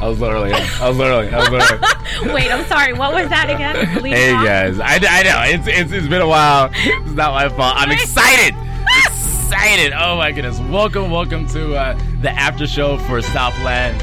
[0.00, 2.32] I was literally, I was literally, I was literally.
[2.34, 2.92] Wait, I'm sorry.
[2.92, 3.84] What was that again?
[4.04, 6.70] Hey guys, I, I know it's, it's it's been a while.
[6.72, 7.74] It's not my fault.
[7.76, 8.54] I'm excited,
[8.86, 9.92] excited.
[9.96, 10.60] Oh my goodness!
[10.60, 14.00] Welcome, welcome to uh, the after show for Southland.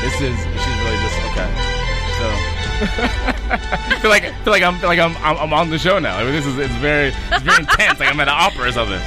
[0.00, 1.50] This is she's really just okay.
[2.16, 2.56] So.
[3.52, 6.16] I feel like feel like I'm feel like I'm, I'm I'm on the show now.
[6.16, 8.00] I mean, this is it's very it's very intense.
[8.00, 9.00] Like I'm at an opera or something.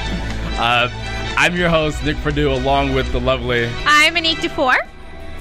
[0.59, 0.89] Uh,
[1.37, 4.75] I'm your host Nick Purdue, along with the lovely I'm Anique Dufour.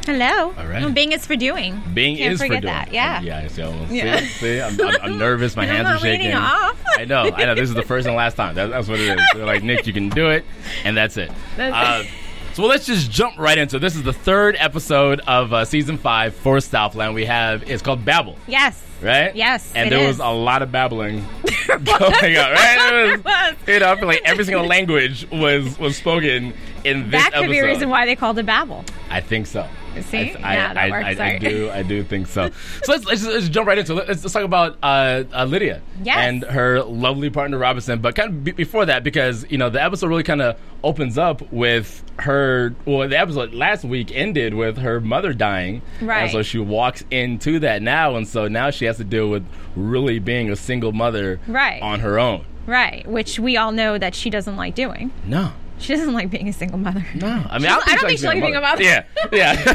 [0.09, 0.55] Hello.
[0.57, 0.83] All right.
[0.83, 1.83] And Bing is for doing.
[1.93, 2.63] Bing Can't is for doing.
[2.63, 2.91] that.
[2.95, 3.21] Yeah.
[3.21, 3.47] Yeah.
[3.49, 3.61] See.
[3.95, 4.21] Yeah.
[4.21, 5.55] See, see I'm, I'm, I'm nervous.
[5.55, 6.33] My hands are shaking.
[6.33, 6.83] off.
[6.97, 7.25] I know.
[7.25, 7.55] I know.
[7.55, 8.55] This is the first and last time.
[8.55, 9.21] That, that's what it is.
[9.35, 10.47] They're like Nick, you can do it,
[10.85, 11.31] and that's it.
[11.59, 12.09] That's- Uh,
[12.55, 13.81] so let's just jump right into it.
[13.81, 17.15] This is the third episode of uh, season five for Southland.
[17.15, 18.83] We have it's called Babel, Yes.
[19.03, 19.37] right?
[19.37, 20.17] Yes, And there is.
[20.17, 21.25] was a lot of babbling
[21.69, 22.79] going on, right?
[23.11, 23.55] It was- was.
[23.69, 27.45] you know, I feel like every single language was was spoken in this That could
[27.45, 27.51] episode.
[27.53, 28.85] be a reason why they called it Babel.
[29.11, 29.69] I think so.
[30.03, 30.35] See?
[30.35, 31.71] I, Yeah, I, works, I, I, do.
[31.71, 32.51] I do think so.
[32.85, 34.09] So let's, let's, let's jump right into it.
[34.09, 36.17] Let's, let's talk about uh, uh, Lydia Yes.
[36.19, 38.01] and her lovely partner Robinson.
[38.01, 41.19] But kind of be- before that, because you know the episode really kind of opens
[41.19, 42.75] up with her.
[42.85, 46.01] Well, the episode last week ended with her mother dying, right?
[46.01, 46.31] And Right.
[46.31, 49.45] so she walks into that now, and so now she has to deal with
[49.77, 51.83] really being a single mother Right.
[51.83, 52.45] on her own.
[52.67, 53.07] Right.
[53.07, 55.11] Which we all know that she doesn't like doing.
[55.27, 55.53] No.
[55.81, 57.07] She doesn't like being a single mother.
[57.15, 58.83] No, I mean, I don't I don't think, she likes being a mother.
[58.83, 59.63] Yeah, yeah.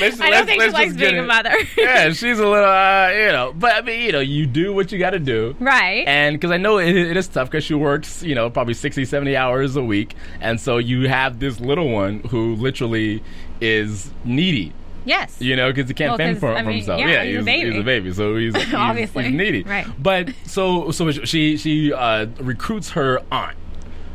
[0.00, 1.54] Let's- I don't think she likes being a mother.
[1.78, 3.52] yeah, she's a little, uh, you know.
[3.56, 5.54] But I mean, you know, you do what you got to do.
[5.60, 6.06] Right.
[6.06, 9.04] And because I know it, it is tough because she works, you know, probably 60,
[9.04, 10.14] 70 hours a week.
[10.40, 13.22] And so you have this little one who literally
[13.60, 14.72] is needy.
[15.04, 15.40] yes.
[15.40, 17.00] You know, because he can't Well, fend for, I mean, himself.
[17.00, 17.70] yeah, he's a baby.
[17.70, 19.24] he's a baby, so he's, he's Obviously.
[19.24, 19.62] he's needy.
[19.62, 19.86] Right.
[20.02, 23.56] But so so she she uh, recruits her aunt,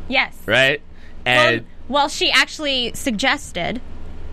[0.08, 0.36] yes.
[0.46, 0.80] right?
[1.26, 3.80] Well, And well, she actually suggested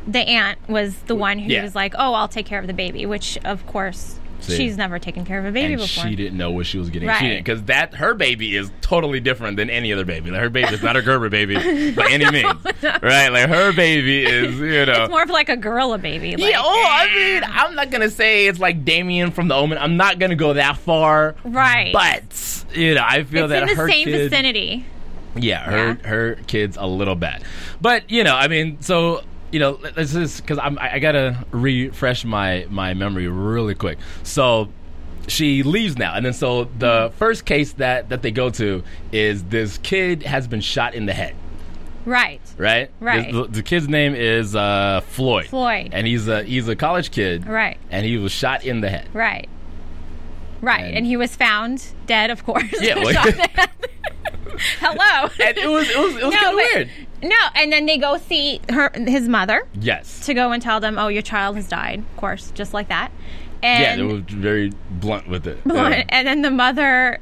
[0.08, 1.62] the aunt was the one who Yeah.
[1.64, 4.56] was like, "Oh, I'll take care of the baby," which of course See.
[4.56, 6.06] she's never taken care of a baby and before.
[6.08, 7.10] she didn't know what she was getting.
[7.10, 7.20] Right.
[7.20, 10.32] She didn't because that her baby is totally different than any other baby.
[10.32, 12.56] Like, her baby is not a Gerber baby by any means,
[13.04, 13.28] right?
[13.30, 15.04] Like her baby is, you know.
[15.04, 16.38] It's more of like a gorilla baby.
[16.38, 19.78] Like, yeah, oh, I mean, I'm not gonna say it's like Damien from The Omen.
[19.78, 21.92] I'm not gonna go that far, Right.
[21.94, 24.86] But you know, I feel it's that in the her same kid, vicinity.
[25.44, 27.44] Yeah, her her kid's a little bad,
[27.82, 31.46] but you know, I mean, so you know, this let's because I'm I, I gotta
[31.52, 33.98] refresh my my memory really quick.
[34.24, 34.70] So
[35.28, 39.44] she leaves now, and then so the first case that that they go to is
[39.46, 41.36] this kid has been shot in the head.
[42.06, 42.42] Right.
[42.58, 43.32] Right, Right.
[43.32, 45.48] The, the kid's name is uh, Floyd.
[45.48, 45.90] Floyd.
[45.92, 47.46] and he's a he's a college kid.
[47.46, 47.78] Right.
[47.92, 49.08] and he was shot in the head.
[49.14, 49.48] Right.
[50.62, 50.86] Right.
[50.86, 52.64] And- And, he was found dead, of course.
[52.82, 53.68] Yeah, well-
[54.60, 55.30] Shot in the head.
[55.38, 55.48] Hello.
[55.48, 56.90] And it was it was it was no, kind of weird.
[57.22, 60.26] No, and then they go see her, his mother, Yes.
[60.26, 63.12] to go and tell them, "Oh, your child has died." Of course, just like that.
[63.62, 65.62] And yeah, they were very blunt with it.
[65.66, 66.06] Blunt.
[66.10, 67.20] And then the mother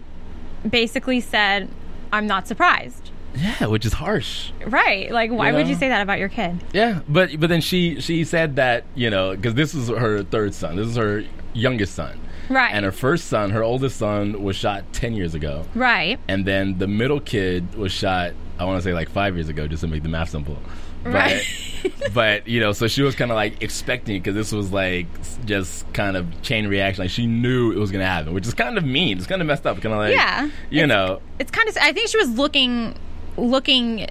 [0.70, 1.68] basically said,
[2.14, 3.10] I'm not surprised.
[3.36, 3.56] Yeah.
[3.62, 4.52] yeah, which is harsh.
[4.66, 5.12] Right.
[5.12, 6.64] Like, why You would you say that about your kid?
[6.74, 10.54] Yeah, but but then she she said that you know because this is her third
[10.54, 10.76] son.
[10.76, 11.24] This is her
[11.54, 12.20] youngest son.
[12.50, 12.72] Right.
[12.74, 16.20] And her first son, her oldest son, was shot ten years ago, Right.
[16.28, 18.32] and then the middle kid was shot.
[18.60, 20.58] I want to say like five years ago, just to make the math simple.
[21.04, 21.42] But, Right.
[22.14, 25.06] but you know, so she was kind of like expecting because this was like
[25.46, 27.04] just kind of chain reaction.
[27.04, 29.18] Like she knew it was gonna happen, which is kind of mean.
[29.18, 29.80] It's kind of messed up.
[29.82, 30.50] Kind of like Yeah.
[30.70, 32.96] you know, It's kind of, I think she was looking,
[33.38, 34.08] looking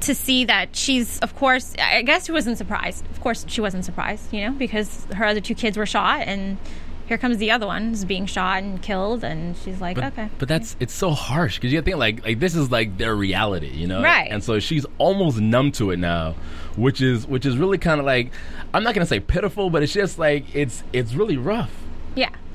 [0.00, 3.04] to see that she's, of course, I guess she wasn't surprised.
[3.10, 6.56] Of course, she wasn't surprised, you know, because her other two kids were shot and
[7.08, 9.24] here comes the other one being shot and killed.
[9.24, 10.28] And she's like, But, okay.
[10.38, 13.70] but that's it's so harsh because you think like like this is like their reality,
[13.70, 14.02] you know?
[14.02, 14.28] Right.
[14.30, 16.34] And so she's almost numb to it now,
[16.76, 18.30] which is which is really kind of like
[18.74, 21.72] I'm not gonna say pitiful, but it's just like it's it's really rough.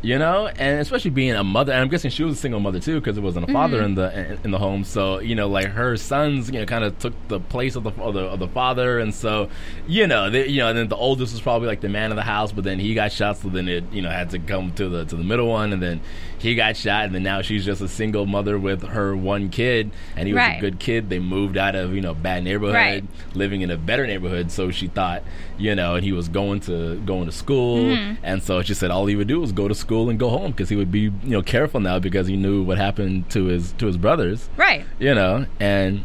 [0.03, 2.81] You know, and especially being a mother, and I'm guessing she was a single mother
[2.81, 3.85] too because there wasn't a father mm-hmm.
[3.85, 4.83] in the in, in the home.
[4.83, 7.91] So you know, like her sons, you know, kind of took the place of the
[7.91, 9.49] of the, of the father, and so
[9.87, 12.17] you know, they, you know, and then the oldest was probably like the man of
[12.17, 14.73] the house, but then he got shot, so then it you know had to come
[14.73, 16.01] to the to the middle one, and then
[16.43, 19.89] he got shot, and then now she's just a single mother with her one kid,
[20.15, 20.57] and he was Right.
[20.57, 21.09] a good kid.
[21.09, 23.03] They moved out of you know bad neighborhood, Right.
[23.33, 25.23] living in a better neighborhood, so she thought,
[25.57, 28.15] you know, and he was going to going to school, Mm-hmm.
[28.23, 30.51] and so she said all he would do was go to school and go home
[30.51, 33.71] because he would be you know careful now because he knew what happened to his
[33.79, 34.85] to his brothers, Right.
[34.99, 36.03] you know, and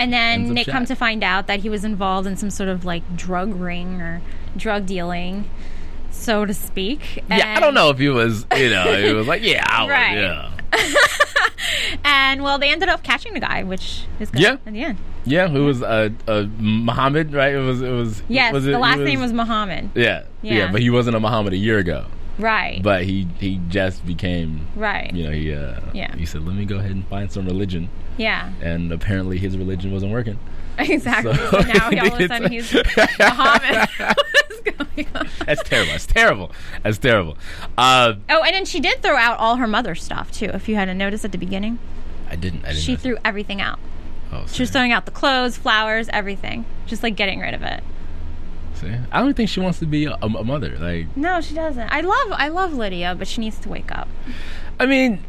[0.00, 2.84] And then they come to find out that he was involved in some sort of
[2.84, 4.22] like drug ring or
[4.56, 5.44] drug dealing,
[6.18, 7.22] so to speak.
[7.30, 9.90] yeah, I don't know if he was, you know, he was like, yeah, I was,
[9.90, 10.18] Right.
[10.18, 10.50] yeah,
[12.04, 14.56] And well, they ended up catching the guy, which is good Yeah.
[14.66, 14.98] in the end.
[15.24, 17.54] yeah, who was uh, uh Muhammad, right?
[17.54, 19.90] It was, it was, Yes, was it, the he last name was Muhammad.
[19.94, 20.72] yeah, yeah, Yeah.
[20.72, 22.06] but he wasn't a Muhammad a year ago,
[22.38, 22.82] Right.
[22.82, 25.12] but he he just became, right.
[25.14, 26.14] you know, he uh, Yeah.
[26.16, 27.88] he said, let me go ahead and find some religion.
[28.16, 28.50] Yeah.
[28.60, 30.38] and apparently his religion wasn't working.
[30.90, 31.34] Exactly.
[31.34, 32.72] So- So, now all of a sudden he's
[33.18, 33.88] Muhammad.
[33.98, 35.38] What's?
[35.46, 35.92] That's terrible.
[35.92, 36.52] That's terrible.
[36.82, 37.38] That's terrible.
[37.76, 40.46] Uh, Oh, and then she did throw out all her mother's stuff too.
[40.46, 41.78] If you hadn't noticed at the beginning,
[42.30, 42.64] I didn't.
[42.64, 42.82] I didn't.
[42.82, 43.78] she threw everything out.
[44.32, 47.82] Oh, She was throwing out the clothes, flowers, everything, just like getting rid of it.
[48.74, 48.92] See?
[49.10, 50.76] I don't think she wants to be a, a mother.
[50.78, 51.88] Like, No, she doesn't.
[51.90, 54.06] I love, I love Lydia, but she needs to wake up.
[54.78, 55.24] I mean,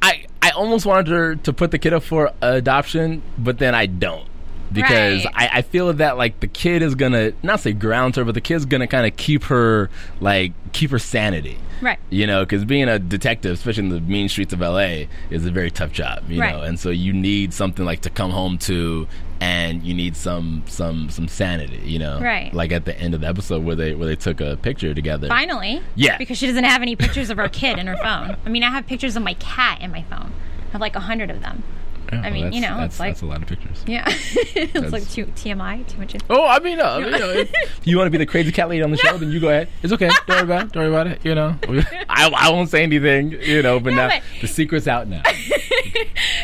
[0.00, 3.86] I I almost wanted her to put the kid up for adoption, but then I
[3.86, 4.26] don't.
[4.72, 5.34] Because Right.
[5.34, 8.40] I, I feel that like the kid is gonna not say ground her, but the
[8.40, 9.90] kid's gonna kind of keep her
[10.20, 11.58] like keep her sanity.
[11.82, 11.98] Right.
[12.10, 15.50] You know, because being a detective, especially in the mean streets of LA, is a
[15.50, 16.30] very tough job.
[16.30, 16.54] You Right.
[16.54, 19.08] know, and so you need something like to come home to,
[19.40, 21.80] and you need some some some sanity.
[21.84, 22.52] You know, Right.
[22.52, 25.26] Like at the end of the episode where they where they took a picture together.
[25.28, 25.82] Finally.
[25.96, 26.18] Yeah.
[26.18, 28.36] Because she doesn't have any pictures of her kid in her phone.
[28.44, 30.32] I mean, I have pictures of my cat in my phone.
[30.68, 31.62] I have like a hundred of them.
[32.12, 33.84] Yeah, I mean, that's, you know, it's like- that's a lot of pictures.
[33.86, 34.04] Yeah.
[34.08, 36.16] it's like That's- too TMI, too much.
[36.28, 37.44] Oh, I mean, uh, you know,
[37.84, 39.68] you want to be the crazy cat lady on the show, then you go ahead.
[39.82, 40.08] It's okay.
[40.08, 40.72] Don't worry about it.
[40.72, 41.24] Don't worry about it.
[41.24, 41.56] You know,
[42.08, 43.32] I, I won't say anything.
[43.32, 45.22] You know, but No, now but- the secret's out now.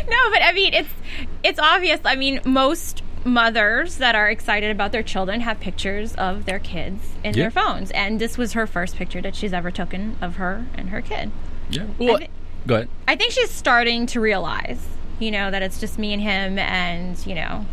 [0.08, 0.88] No, but I mean, it's
[1.42, 2.00] it's obvious.
[2.04, 7.02] I mean, most mothers that are excited about their children have pictures of their kids
[7.24, 7.44] in Yeah.
[7.44, 10.90] their phones, and this was her first picture that she's ever taken of her and
[10.90, 11.32] her kid.
[11.70, 11.86] Yeah.
[11.98, 12.28] Well, thi-
[12.66, 12.88] go ahead.
[13.08, 14.86] I think she's starting to realize,
[15.18, 17.64] you know, that it's just me and him, and you know,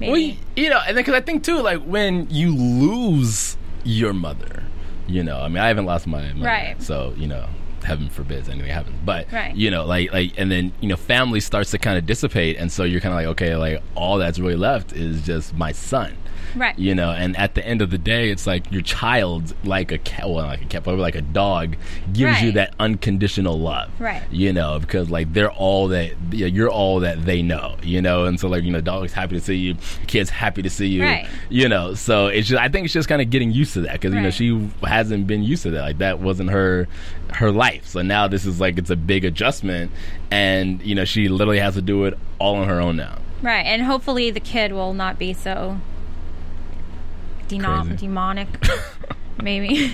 [0.00, 0.10] maybe.
[0.12, 4.64] Well, you, know, and because I think too, like when you lose your mother,
[5.06, 6.82] you know, I mean, I haven't lost my mother, Right.
[6.82, 7.46] So you know,
[7.84, 8.96] heaven forbids anything happens.
[9.04, 9.54] But Right.
[9.54, 12.70] you know, like like, and then you know, family starts to kind of dissipate, and
[12.70, 16.16] so you're kind of like, okay, like all that's really left is just my son.
[16.56, 16.78] Right.
[16.78, 19.98] You know, and at the end of the day, it's like your child, like a
[19.98, 21.76] cat, well, like a cat, but like a dog,
[22.12, 23.90] gives you that unconditional love.
[23.98, 24.22] Right.
[24.30, 27.76] You know, because like they're all that, you're all that they know.
[27.82, 30.70] You know, and so like you know, dog's happy to see you, kid's happy to
[30.70, 31.02] see you.
[31.02, 31.28] Right.
[31.48, 33.92] You know, so it's just I think it's just kind of getting used to that
[33.92, 35.82] because you know she hasn't been used to that.
[35.82, 36.88] Like that wasn't her
[37.34, 37.86] her life.
[37.86, 39.92] So now this is like it's a big adjustment,
[40.30, 43.18] and you know she literally has to do it all on her own now.
[43.42, 45.80] Right, and hopefully the kid will not be so
[47.48, 48.48] deno- demonic.
[49.42, 49.92] Maybe.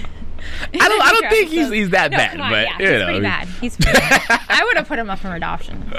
[0.75, 1.03] I don't.
[1.03, 3.21] I don't think he's he's that No, bad, on, but yeah, you he's know, pretty
[3.21, 3.49] bad.
[3.61, 4.41] He's pretty bad.
[4.49, 5.93] I would have put him up for adoption.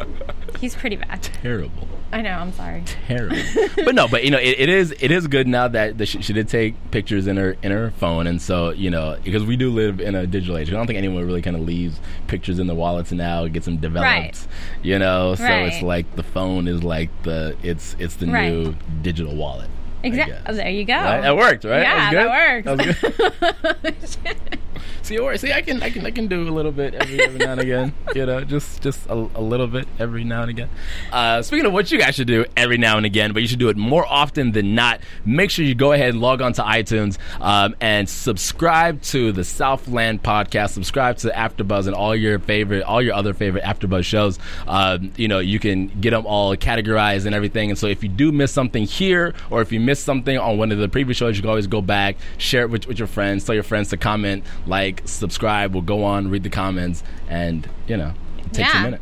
[0.59, 1.21] He's pretty bad.
[1.23, 1.87] terrible.
[2.11, 2.29] I know.
[2.31, 2.83] I'm sorry.
[3.07, 3.37] terrible.
[3.83, 6.21] but no, but you know, it, it is it is good now that, that she,
[6.21, 9.57] she did take pictures in her in her phone, and so you know, because we
[9.57, 12.57] do live in a digital age, I don't think anyone really kind of leaves pictures
[12.59, 14.05] in the wallets now, gets them developed.
[14.09, 14.47] Right.
[14.83, 15.67] You know, so Right.
[15.73, 18.49] it's like the phone is like the it's it's the Right.
[18.51, 19.69] new digital wallet.
[20.05, 20.35] Exactly.
[20.45, 20.55] guess.
[20.55, 20.93] there you go.
[20.93, 21.21] Right?
[21.21, 21.81] That worked, right?
[21.81, 22.65] Yeah, that, that?
[22.65, 24.59] That.
[25.01, 25.41] See, works.
[25.41, 27.61] See, I can, I can, I can do a little bit every, every now and
[27.61, 27.93] again.
[28.15, 30.69] You know, just, just a, a little bit every now and again.
[31.11, 33.59] Uh, speaking of what you guys should do every now and again, but you should
[33.59, 35.01] do it more often than not.
[35.25, 39.43] Make sure you go ahead and log on to iTunes um, and subscribe to the
[39.43, 40.69] Southland podcast.
[40.71, 44.39] Subscribe to AfterBuzz and all your favorite, all your other favorite AfterBuzz shows.
[44.67, 47.69] Um, you know, you can get them all categorized and everything.
[47.69, 50.71] And so, if you do miss something here, or if you miss something on one
[50.71, 53.43] of the previous shows, you can always go back, share it with, with your friends,
[53.43, 54.74] tell your friends to comment, like,
[55.05, 55.73] subscribe.
[55.73, 58.79] We'll go on, read the comments, and you know, it takes Yeah.
[58.81, 59.01] a minute.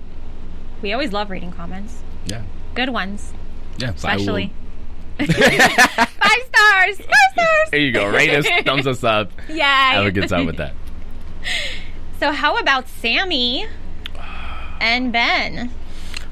[0.81, 2.01] We always love reading comments.
[2.25, 2.43] Yeah,
[2.75, 3.33] Good ones,
[3.77, 3.89] yeah.
[3.89, 4.51] So especially.
[5.19, 6.97] Five stars.
[6.97, 7.69] Five stars.
[7.71, 8.09] there you go.
[8.09, 9.31] Rate us, thumbs us up.
[9.47, 9.93] Yeah.
[9.93, 10.73] Have a good time with that.
[12.19, 13.67] So how about Sammy
[14.79, 15.71] and Ben?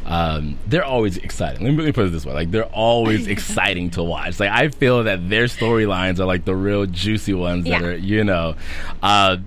[0.05, 1.63] Um, they're always exciting.
[1.63, 4.39] Let me, let me put it this way: like they're always exciting to watch.
[4.39, 7.87] Like I feel that their storylines are like the real juicy ones that Yeah.
[7.87, 8.55] are, you know.
[9.03, 9.37] Uh,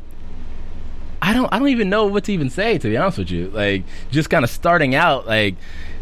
[1.22, 3.48] I don't I don't even know what to even say to be honest with you.
[3.48, 5.56] Like just kind of starting out like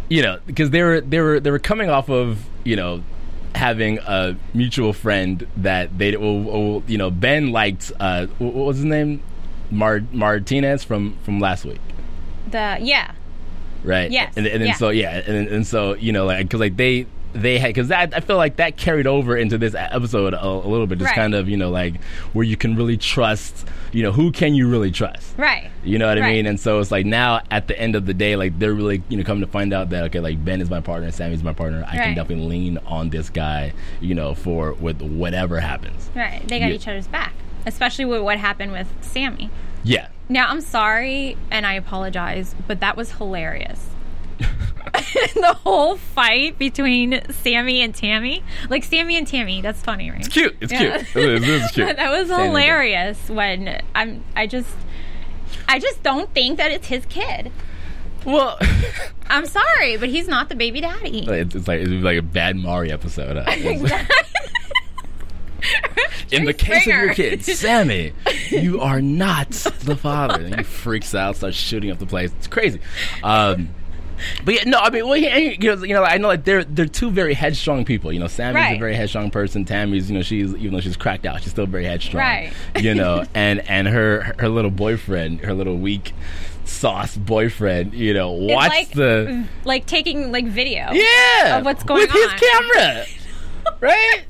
[0.09, 3.03] you know because they were they were they were coming off of you know
[3.55, 8.77] having a mutual friend that they well, well, you know Ben liked uh what was
[8.79, 9.23] his name
[9.71, 11.81] Mar- Martinez from from last week
[12.51, 13.13] The yeah.
[13.85, 14.75] Right Yes, and, and then yeah.
[14.75, 18.03] so yeah and, and so you know like because like they they had because I,
[18.03, 21.15] I feel like that carried over into this episode a, a little bit just Right.
[21.17, 22.03] kind of you know like
[22.35, 25.71] where you can really trust you know who can you really trust Right.
[25.83, 26.45] you know what I mean?
[26.47, 29.17] And so it's like now at the end of the day, like they're really, you
[29.17, 31.85] know, coming to find out that okay, like Ben is my partner, Sammy's my partner.
[31.89, 36.11] I can definitely lean on this guy, you know, for with whatever happens.
[36.15, 36.47] Right.
[36.47, 36.75] They got Yeah.
[36.75, 37.33] each other's back,
[37.67, 39.49] especially with what happened with Sammy.
[39.85, 40.09] Yeah.
[40.29, 43.89] Now, I'm sorry and I apologize, but that was hilarious.
[44.39, 48.43] the whole fight between Sammy and Tammy.
[48.69, 50.21] Like Sammy and Tammy, that's funny, right?
[50.21, 50.57] It's cute.
[50.61, 50.99] It's Yeah.
[50.99, 51.15] cute.
[51.15, 51.97] This is- this is cute.
[51.97, 54.71] that was Sammy hilarious when I'm I just
[55.69, 57.51] I just don't think that it's his kid.
[58.25, 58.59] Well,
[59.29, 61.27] I'm sorry, but he's not the baby daddy.
[61.29, 63.37] it's, like it's like a bad Maury episode.
[63.47, 64.05] huh?
[66.31, 67.37] In the case of your Springer.
[67.37, 68.12] kid, Sammy,
[68.50, 70.42] you are not the father.
[70.42, 72.33] And he freaks out, starts shooting up the place.
[72.38, 72.81] It's crazy.
[73.23, 73.69] Um,
[74.45, 76.64] but yeah, no, I mean, well, yeah, you know, you know, I know like they're
[76.64, 78.12] they're two very headstrong people.
[78.12, 79.64] You know, Sammy's a very headstrong person.
[79.64, 82.21] Tammy's, you know, she's even though she's cracked out, she's still very headstrong.
[82.23, 82.52] Right.
[82.78, 86.14] You know, and and her her little boyfriend, her little weak
[86.64, 90.90] sauce boyfriend, you know, watch like the like taking like video.
[90.92, 92.14] yeah of what's going on.
[92.14, 93.04] with his camera,
[93.81, 94.23] right?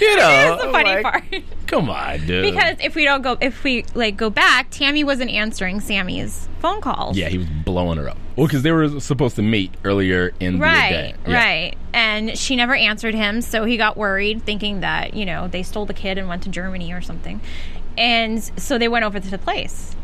[0.00, 1.24] You know, That's the funny like, part.
[1.66, 2.42] Come on, dude.
[2.54, 6.80] Because if we don't go, if we like go back, Tammy wasn't answering Sammy's phone
[6.80, 7.16] calls.
[7.16, 8.18] yeah, he was blowing her up.
[8.36, 11.14] Well, because they were supposed to meet earlier in Right, the day.
[11.32, 11.36] Yeah.
[11.44, 11.76] right.
[11.94, 15.86] And she never answered him, so he got worried, thinking that, you know, they stole
[15.86, 17.40] the kid and went to Germany or something.
[17.96, 19.96] And so they went over to the place.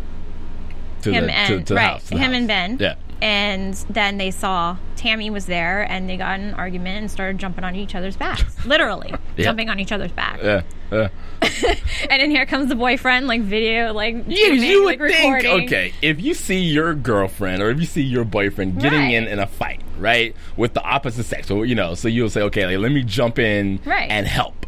[1.02, 2.34] To him the, and to, to the right, house, him house.
[2.34, 2.76] and Ben.
[2.80, 2.94] Yeah.
[3.22, 7.38] And then they saw Tammy was there, and they got in an argument and started
[7.38, 9.44] jumping on each other's backs, literally Yeah.
[9.44, 10.40] jumping on each other's back.
[10.42, 10.62] Yeah.
[10.90, 11.08] Yeah.
[12.10, 15.64] And then here comes the boyfriend, like video, like Yeah, you would like, think, recording.
[15.66, 19.14] okay, if you see your girlfriend or if you see your boyfriend getting Right.
[19.14, 22.42] in in a fight, right, with the opposite sex, so you know, so you'll say,
[22.42, 24.10] okay, like, let me jump in Right.
[24.10, 24.66] and help.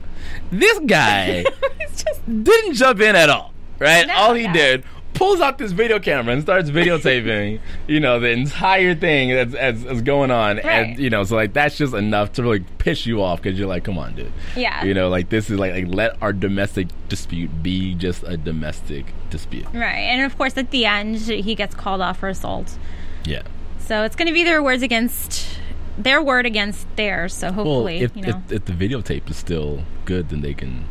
[0.52, 1.44] This guy
[1.90, 4.06] just didn't jump in at all, right?
[4.06, 4.52] No, all he no.
[4.52, 9.52] did pulls out this video camera and starts videotaping, you know, the entire thing that's,
[9.52, 10.66] that's, that's going on, Right.
[10.66, 13.68] and you know, so like that's just enough to really piss you off because you're
[13.68, 14.84] like, come on, dude, Yeah.
[14.84, 19.06] you know, like this is like like let our domestic dispute be just a domestic
[19.30, 19.98] dispute, right.
[20.10, 22.76] And of course, at the end, he gets called off for assault.
[23.24, 23.42] yeah.
[23.78, 25.58] So it's going to be their words against
[25.98, 27.34] their word against theirs.
[27.34, 30.54] So Well, hopefully, if, you know, if if the videotape is still good, then they
[30.54, 30.86] can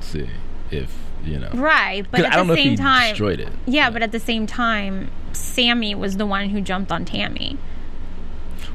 [0.00, 0.28] see
[0.70, 1.50] if you know.
[1.54, 2.06] right.
[2.10, 3.48] but at the same time, destroyed it.
[3.66, 3.90] yeah.
[3.90, 7.58] But at the same time, Sammy was the one who jumped on Tammy.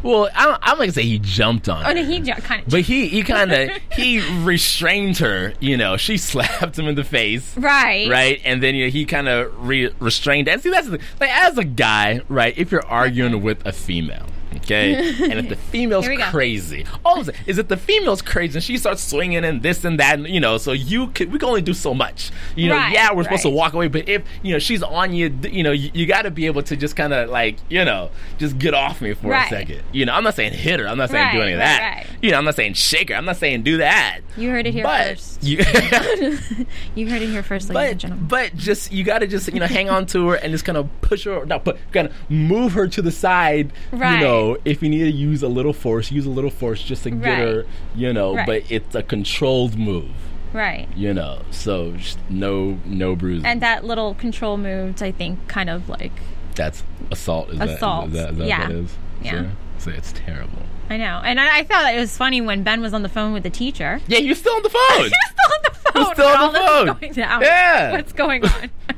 [0.03, 1.83] Well, I don't, I'm not gonna say he jumped on.
[1.83, 2.07] Oh no, her.
[2.11, 2.69] he ju- kind of.
[2.69, 5.53] But he he kind of he restrained her.
[5.59, 7.57] You know, she slapped him in the face.
[7.57, 8.07] right.
[8.07, 10.47] Right, and then you know, he kind of re- restrained.
[10.47, 12.55] And see, that's the, like as a guy, right?
[12.55, 16.25] If you're arguing with a female, okay, and if the female's Here we go.
[16.29, 19.83] crazy, all of it is if the female's crazy and she starts swinging and this
[19.85, 22.31] and that, and, you know, so you could, we can only do so much.
[22.55, 25.13] You know, Right, yeah, we're supposed to walk away, but if you know she's on
[25.13, 27.83] you, you know, you, you got to be able to just kind of like you
[27.85, 29.45] know just get off me for Right.
[29.45, 29.83] a second.
[29.91, 30.87] You know, I'm not saying hit her.
[30.87, 31.95] I'm not saying do any of right, that.
[31.97, 32.17] right.
[32.21, 33.15] You know, I'm not saying shake her.
[33.15, 34.19] I'm not saying do that.
[34.37, 35.43] You heard it here but first.
[35.43, 35.57] you.
[36.95, 38.27] You heard it here first, ladies But and gentlemen.
[38.27, 40.77] but just you got to just you know hang on to her and just kind
[40.77, 43.71] of push her, no, but kind of move her to the side.
[43.91, 44.15] Right.
[44.15, 47.03] You know, if you need to use a little force, use a little force just
[47.03, 47.37] to get Right.
[47.39, 47.65] her.
[47.95, 48.45] You know, Right.
[48.47, 50.11] but it's a controlled move.
[50.53, 50.87] right.
[50.95, 53.45] You know, so just no no bruising.
[53.45, 56.13] And that little control moved, I think, kind of like
[56.55, 57.49] That's assault.
[57.49, 58.59] Is Assault, That, is that, is that yeah.
[58.61, 58.95] what that is?
[59.21, 59.31] Yeah.
[59.77, 60.61] So, so it's terrible.
[60.89, 61.19] I know.
[61.25, 63.49] And I, I thought it was funny when Ben was on the phone with the
[63.49, 63.99] teacher.
[64.07, 64.99] Yeah, you're still on the phone.
[65.01, 66.03] You're still on the phone.
[66.03, 67.41] You're still on the phone.
[67.43, 67.91] Yeah.
[67.93, 68.69] What's going on?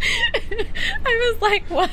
[1.04, 1.90] I was like, what?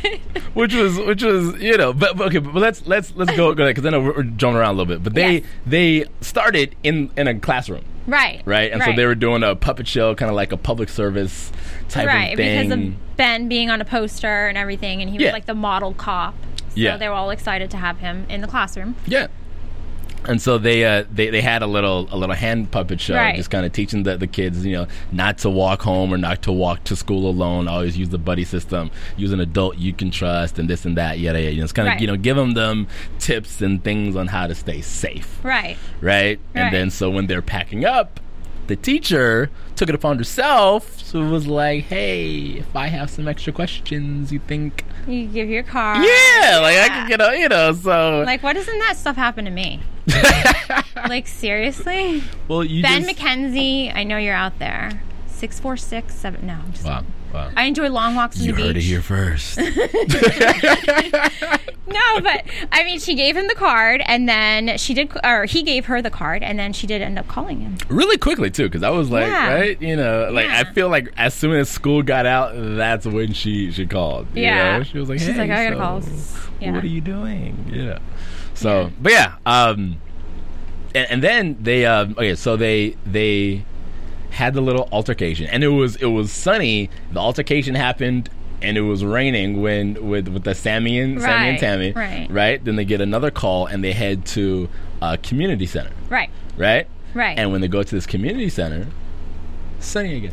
[0.54, 3.66] which was which was you know but, but okay but let's let's let's go go
[3.68, 5.44] because I know we're, we're jumping around a little bit but they Yes.
[5.66, 8.42] they started in in a classroom Right.
[8.46, 11.52] right and so they were doing a puppet show kind of like a public service
[11.90, 15.18] type right of thing because of Ben being on a poster and everything, and he
[15.18, 15.28] Yeah.
[15.28, 16.36] was like the model cop.
[16.58, 16.98] So Yeah.
[16.98, 18.96] they were all excited to have him in the classroom.
[19.08, 19.28] yeah
[20.28, 23.36] and so they uh they, they had a little a little hand puppet show Right.
[23.36, 26.42] just kind of teaching the, the kids you know not to walk home or not
[26.44, 30.12] to walk to school alone always use the buddy system use an adult you can
[30.12, 32.02] trust and this and that yada yada you know, it's kind of Right.
[32.02, 32.88] you know give them them
[33.20, 35.78] tips and things on how to stay safe Right.
[36.02, 36.40] right?
[36.54, 36.72] And Right.
[36.72, 38.20] then so when they're packing up,
[38.68, 41.00] the teacher took it upon herself.
[41.00, 44.84] So it was like, hey, if I have some extra questions, you think?
[45.08, 45.98] You give your car?
[45.98, 47.74] Yeah, like I can get a, you know.
[47.74, 49.82] So Like, why doesn't that stuff happen to me?
[51.10, 52.24] like, seriously?
[52.48, 55.02] well, you Ben just, McKenzie, I know you're out there.
[55.28, 56.46] Six four six seven.
[56.48, 56.86] No, I'm just.
[56.86, 57.52] Wow, wow.
[57.56, 58.66] I enjoy long walks on You the beach.
[58.68, 59.60] heard it here first.
[61.88, 62.44] No, but
[62.74, 66.02] I mean, she gave him the card, and then she did, or he gave her
[66.02, 67.78] the card, and then she did end up calling him.
[67.90, 69.54] really quickly too, because I was like, Yeah.
[69.54, 73.34] right, you know, like I feel like as soon as school got out, that's when
[73.34, 74.28] she she called.
[74.36, 74.80] you Yeah.
[74.80, 74.84] know?
[74.84, 75.80] she was like, She's hey, like, I gotta so
[76.42, 76.52] call.
[76.60, 76.72] Yeah.
[76.74, 77.70] What are you doing?
[77.72, 78.00] Yeah.
[78.56, 79.98] So, but yeah, um,
[80.96, 83.64] and, and then they, um, okay, so they they
[84.32, 86.90] had the little altercation, and it was it was sunny.
[87.12, 88.30] The altercation happened.
[88.62, 92.28] And it was raining when with with the Sammy and Sammy and Right, Tammy, right.
[92.32, 92.64] right?
[92.64, 94.70] Then they get another call and they head to
[95.02, 96.30] a community center, Right.
[96.58, 96.88] right?
[97.14, 97.38] Right.
[97.38, 98.88] And when they go to this community center,
[99.80, 100.32] sunny again,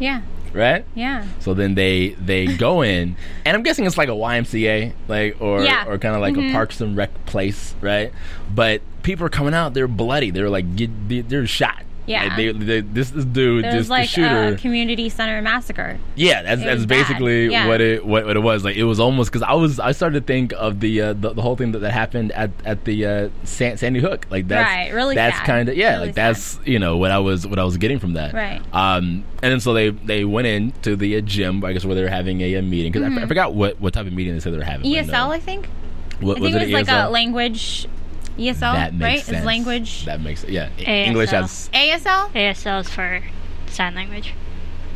[0.00, 0.22] Yeah.
[0.54, 0.84] Right?
[0.94, 1.26] Yeah.
[1.40, 5.64] So then they they go in, and I'm guessing it's like a YMCA, like or
[5.64, 5.82] Yeah.
[5.82, 5.90] Mm-hmm.
[5.90, 8.12] or kind of like a Parks and Rec place, right?
[8.54, 10.30] But people are coming out; they're bloody.
[10.30, 11.82] They're like get, they're shot.
[12.06, 12.24] Yeah.
[12.24, 14.54] Like, they, they, this dude, There this was like shooter.
[14.54, 15.98] a community center massacre.
[16.16, 17.66] Yeah, that's It that's basically Yeah.
[17.66, 18.64] what it what, what it was.
[18.64, 21.32] Like it was almost because I was I started to think of the uh, the,
[21.32, 24.26] the whole thing that, that happened at at the uh, San, Sandy Hook.
[24.30, 25.94] Like that's Right, really that's kind of yeah.
[25.94, 28.34] Really like that's you know what I was what I was getting from that.
[28.34, 28.60] Right.
[28.72, 31.64] Um, and then so they they went into the uh, gym.
[31.64, 33.94] I guess where they were having a, uh meeting because I, I forgot what what
[33.94, 34.90] type of meeting they said they were having.
[34.90, 35.30] ESL, no.
[35.30, 35.68] I think.
[36.20, 37.06] What, I think it was like ESL?
[37.06, 37.88] a language
[38.38, 39.20] ESL, That makes right?
[39.24, 39.36] sense.
[39.38, 40.68] It's language That makes yeah.
[40.78, 40.88] ASL.
[41.06, 42.30] English as ASL?
[42.32, 43.22] ASL is for
[43.68, 44.34] sign language.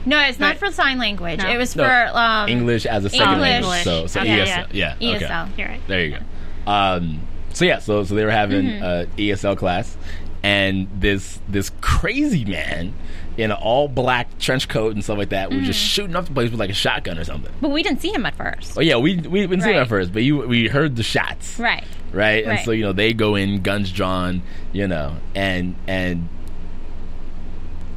[0.07, 0.59] No, it's not No.
[0.68, 1.38] for sign language.
[1.40, 1.49] No.
[1.50, 3.50] It was No, for um, English as a second English.
[3.50, 3.83] language.
[3.85, 4.66] So so Okay, ESL.
[4.73, 4.95] Yeah.
[4.99, 5.16] yeah.
[5.16, 5.25] okay.
[5.26, 5.59] ESL.
[5.59, 5.80] You're right.
[5.87, 6.71] There you go.
[6.71, 7.21] Um,
[7.52, 8.83] so yeah, so so they were having Mm-hmm.
[8.85, 9.97] uh, ESL class,
[10.42, 12.95] and this this crazy man
[13.38, 16.33] in an all black trench coat and stuff like that was just shooting up the
[16.33, 17.52] place with like a shotgun or something.
[17.61, 18.76] But we didn't see him at first.
[18.76, 21.59] Oh yeah, we we didn't see him at first, but you we heard the shots,
[21.59, 21.85] Right.
[22.12, 22.45] right?
[22.45, 24.42] And so you know they go in, guns drawn,
[24.73, 26.28] you know, and and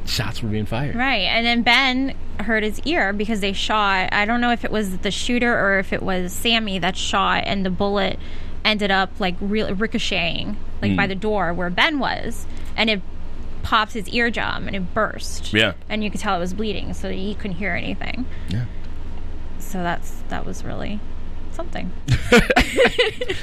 [0.06, 0.94] shots were being fired.
[0.96, 1.22] Right.
[1.22, 4.08] And then Ben hurt his ear because they shot.
[4.12, 7.44] I don't know if it was the shooter or if it was Sammy that shot,
[7.46, 8.18] and the bullet
[8.64, 10.96] ended up like re- ricocheting like Hmm.
[10.96, 13.02] by the door where Ben was, and it
[13.62, 15.52] popped his eardrum and it burst.
[15.52, 15.72] Yeah.
[15.88, 18.26] And you could tell it was bleeding, so he couldn't hear anything.
[18.48, 18.64] Yeah.
[19.58, 21.00] So that's that was really
[21.52, 21.92] something.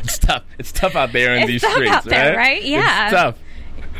[0.01, 0.43] It's tough.
[0.57, 2.63] It's tough out there in It's these tough streets, out there, right?
[2.63, 3.05] Yeah.
[3.05, 3.37] It's tough.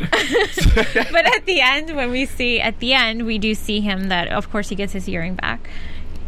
[1.12, 4.28] but at the end, when we see at the end, we do see him that
[4.28, 5.68] of course he gets his hearing back.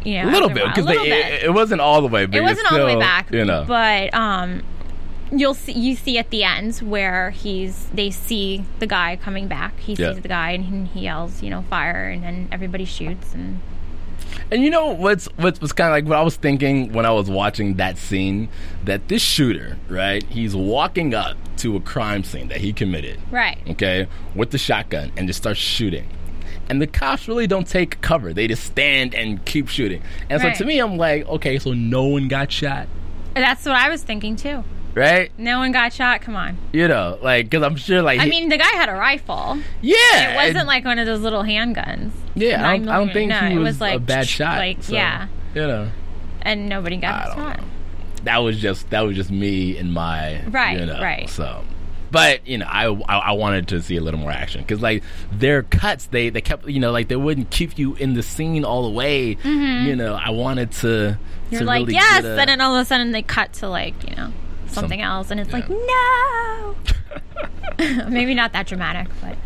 [0.04, 2.26] You know, A little bit because it, it wasn't all the way.
[2.26, 3.64] But it wasn't all the way back, You know.
[3.66, 4.62] but um,
[5.34, 9.78] you'll see you see at the end where he's they see the guy coming back.
[9.80, 10.12] He Yeah.
[10.12, 13.60] sees the guy and he, he yells, you know, fire, and then everybody shoots and
[14.50, 17.10] And you know what's what's was kind of like what I was thinking when I
[17.10, 18.48] was watching that scene
[18.84, 20.22] that this shooter, right?
[20.24, 25.12] He's walking up to a crime scene that he committed, right, okay, with the shotgun
[25.16, 26.08] and just starts shooting.
[26.68, 30.02] And the cops really don't take cover; they just stand and keep shooting.
[30.30, 32.88] And so to me, I'm like, okay, so no one got shot,
[33.34, 34.64] that's what I was thinking too.
[34.94, 35.30] Right?
[35.38, 36.20] No one got shot.
[36.22, 36.58] Come on.
[36.72, 39.58] You know, like because I'm sure, like, I he- mean, the guy had a rifle.
[39.80, 42.10] yeah, It wasn't and- like one of those little handguns.
[42.34, 42.66] yeah.
[42.68, 44.58] I don't, I don't think no, he it was, was like a bad shot.
[44.58, 45.90] Like so, yeah, you know.
[46.42, 47.58] and nobody got shot.
[47.58, 47.64] know.
[48.24, 51.28] that was just that was just me and my Right, you know, right.
[51.28, 51.64] So,
[52.10, 55.02] but you know, I I, I wanted to see a little more action because like
[55.32, 58.64] their cuts, they they kept you know like they wouldn't keep you in the scene
[58.64, 59.36] all the way.
[59.42, 60.86] You know, I wanted to.
[60.86, 61.22] Mm-hmm.
[61.54, 63.52] You're to like really yes, get a- and then all of a sudden they cut
[63.54, 64.32] to like you know
[64.72, 66.76] something Some- else, and it's like no.
[68.08, 69.36] Maybe not that dramatic, but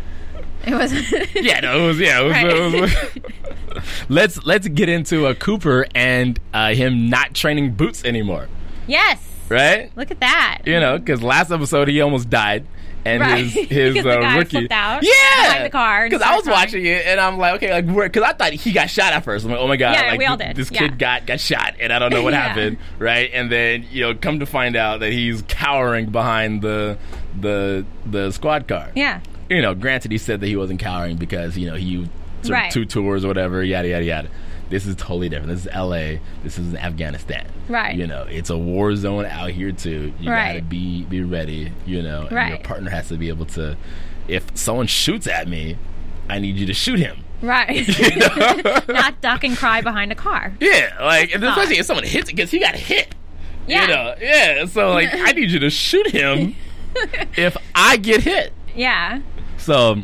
[0.67, 0.93] it was.
[1.35, 2.21] yeah, no, it was yeah.
[2.21, 2.47] It was, Right.
[2.47, 8.49] it was- let's let's get into a Cooper and uh, him not training boots anymore,
[8.87, 9.21] yes.
[9.49, 9.91] right?
[9.97, 10.63] Look at that.
[10.65, 12.67] You know, because last episode he almost died.
[13.07, 13.45] And Right.
[13.47, 15.11] his his uh, rookie, out yeah,
[15.47, 16.59] behind the car Because I was crying.
[16.59, 19.45] watching it and I'm like, okay, like because I thought he got shot at first.
[19.45, 20.57] I'm like, oh my god, Yeah, like we all did.
[20.57, 23.31] this kid got got shot and I don't know what happened, right?
[23.33, 26.99] And then you know, come to find out that he's cowering behind the
[27.41, 28.91] the the squad car.
[28.95, 29.21] Yeah.
[29.49, 32.09] You know, granted, he said that he wasn't cowering because you know he
[32.49, 32.71] Right.
[32.71, 34.29] two tours or whatever, yada yada yada.
[34.69, 35.53] This is totally different.
[35.53, 36.21] This is L.A.
[36.43, 37.47] This is Afghanistan.
[37.69, 37.95] Right.
[37.97, 40.13] You know, it's a war zone out here too.
[40.21, 40.55] You Right.
[40.55, 41.73] gotta be be ready.
[41.87, 43.77] You know, and your partner has to be able to.
[44.29, 45.77] If someone shoots at me,
[46.29, 47.19] I need you to shoot him.
[47.43, 47.87] Right.
[48.89, 50.55] Not duck and cry behind a car.
[50.61, 51.51] Yeah, like not.
[51.59, 53.15] especially if someone hits it because he got hit.
[53.69, 53.83] Yeah.
[53.83, 54.65] You know, yeah.
[54.67, 56.55] So like, I need you to shoot him
[57.37, 58.53] if I get hit.
[58.75, 59.21] Yeah.
[59.59, 60.03] So,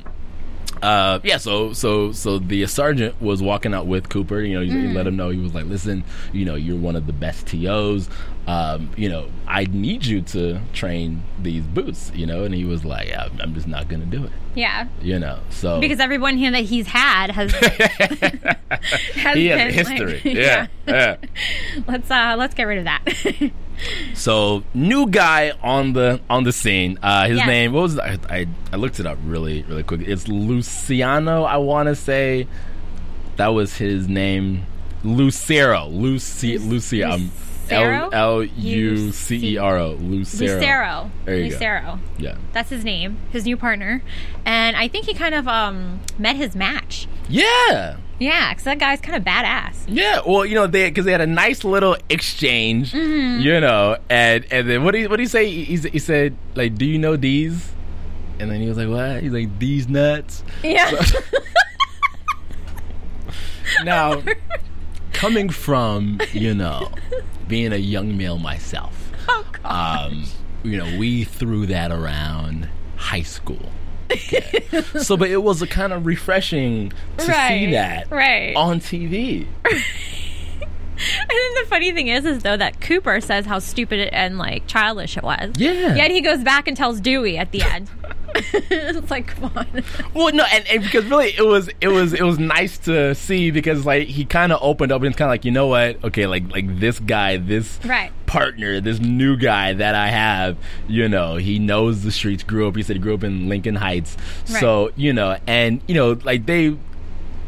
[0.83, 4.41] uh, yeah, so so so the sergeant was walking out with Cooper.
[4.41, 4.89] You know, he, Mm-hmm.
[4.89, 7.47] he let him know he was like, "Listen, you know, you're one of the best
[7.47, 8.09] TOs.
[8.47, 12.11] Um, you know, I need you to train these boots.
[12.15, 14.89] You know." And he was like, "I'm just not gonna do it." Yeah.
[15.01, 17.53] You know, so Because everyone here that he's had has,
[19.15, 20.15] has he has history.
[20.15, 21.17] like- yeah, yeah.
[21.87, 23.53] Let's uh let's get rid of that.
[24.15, 26.99] So new guy on the on the scene.
[27.03, 27.47] Uh, his Yes.
[27.47, 30.03] name what was I, I I looked it up really really quick.
[30.03, 31.45] It's Luciano.
[31.45, 32.47] I want to say
[33.37, 34.65] that was his name.
[35.05, 35.87] Lucero.
[35.89, 37.11] Lucy Lucia.
[37.11, 37.33] Um,
[37.71, 38.09] Lucero?
[38.11, 39.93] L L U C E R O.
[39.95, 40.57] Lucero.
[40.57, 41.11] Lucero.
[41.25, 41.55] There you go.
[41.57, 41.99] Lucero.
[42.19, 42.37] Yeah.
[42.53, 44.03] That's his name, his new partner.
[44.45, 47.09] And I think he kind of um met his match.
[47.29, 47.97] Yeah.
[48.23, 49.75] Yeah, because that guy's kind of badass.
[49.89, 53.41] Yeah, well, you know, they because they had a nice little exchange, Mm-hmm.
[53.41, 55.49] you know, and and then what do you what do you say?
[55.51, 57.73] He, he said like, "Do you know these?"
[58.39, 60.91] And then he was like, "What?" He's like, "These nuts." Yeah.
[63.85, 64.23] Now,
[65.13, 66.91] coming from you know
[67.49, 70.25] being a young male myself, oh um,
[70.63, 73.71] you know, we threw that around high school.
[74.13, 74.83] Okay.
[75.01, 78.55] so, but it was a kind of refreshing to see that right.
[78.57, 79.47] on TV.
[80.95, 84.67] And then the funny thing is, is though that Cooper says how stupid and like
[84.67, 85.53] childish it was.
[85.57, 85.95] Yeah.
[85.95, 87.89] Yet he goes back and tells Dewey at the end.
[88.35, 89.67] it's like, come on.
[90.15, 93.51] Well, no, and, and because really it was it was it was nice to see
[93.51, 96.03] because like he kind of opened up and it's kind of like you know what
[96.05, 98.11] okay like like this guy this Right.
[98.27, 100.57] partner this new guy that I have
[100.89, 103.75] you know he knows the streets grew up he said he grew up in Lincoln
[103.75, 106.77] Heights so you know and you know like they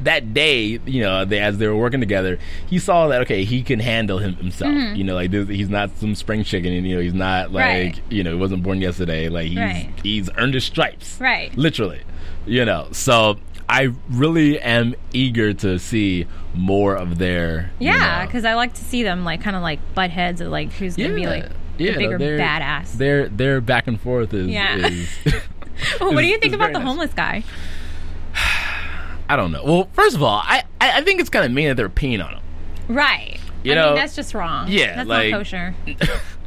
[0.05, 3.63] that day, you know, they, as they were working together, he saw that okay, he
[3.63, 4.73] can handle him himself.
[4.97, 7.65] You know, like this, he's not some spring chicken, and you know, he's not like
[7.65, 7.87] Mm-hmm.
[8.01, 8.01] Right.
[8.11, 9.29] you know, he wasn't born yesterday.
[9.29, 9.89] Like he's Right.
[10.03, 11.55] he's earned his stripes, Right.
[11.57, 12.01] Literally,
[12.47, 12.89] you know.
[12.93, 13.39] So
[13.69, 18.75] I really am eager to see more of their you Yeah, know- because I like
[18.75, 21.47] to see them like kind of like butt heads or like who's gonna be like
[21.79, 22.93] yeah, the bigger their- badass.
[22.93, 24.77] Their their back and forth is Yeah.
[24.77, 25.09] is.
[25.99, 26.87] Well, what do you think about the nice.
[26.87, 27.43] homeless guy?
[29.29, 29.65] I don't know.
[29.65, 32.25] Well, first of all, I I, I think it's kind of mean that they're peeing
[32.25, 32.43] on him.
[32.89, 33.39] Right.
[33.63, 34.67] You I know, mean, that's just wrong.
[34.69, 35.75] yeah, that's like- not kosher.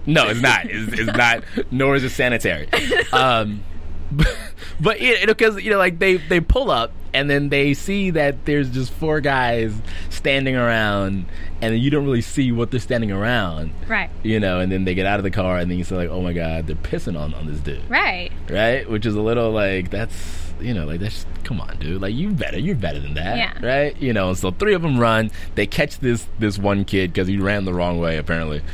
[0.10, 0.66] No, it's not.
[0.68, 1.44] It's, it's not.
[1.70, 2.70] Nor is it sanitary.
[3.12, 3.62] Um,
[4.10, 4.38] but,
[4.80, 8.12] but you know, because you know, like they they pull up and then they see
[8.12, 9.74] that there's just four guys
[10.10, 11.26] standing around,
[11.62, 13.72] and you don't really see what they're standing around.
[13.86, 14.10] Right.
[14.24, 16.10] You know, and then they get out of the car, and then you say like,
[16.10, 18.32] "Oh my god, they're pissing on on this dude." Right.
[18.50, 18.90] Right?
[18.90, 22.02] Which is a little like that's you know like that's come on, dude.
[22.02, 23.38] Like you better, you're better than that.
[23.38, 23.66] Yeah.
[23.66, 23.96] Right?
[24.02, 24.34] You know.
[24.34, 25.32] So three of them run.
[25.56, 28.62] They catch this this one kid because he ran the wrong way apparently.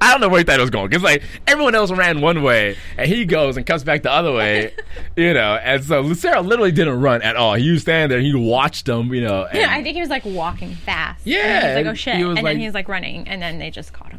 [0.00, 2.42] I don't know where he thought it was going because like everyone else ran one
[2.42, 4.74] way and he goes and comes back the other way,
[5.16, 5.54] you know.
[5.62, 7.54] And so Lucero literally didn't run at all.
[7.54, 8.20] He was standing there.
[8.20, 9.44] He watched them, you know.
[9.46, 11.24] And Yeah, I think he was like walking fast.
[11.24, 12.14] And Yeah, he was like, oh shit.
[12.16, 14.17] and like- then he was like running, and then they just caught him.